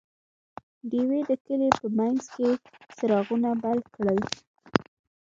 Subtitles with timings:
[0.89, 2.49] ډیوې د کلي په منځ کې
[2.95, 4.19] څراغونه بل کړل.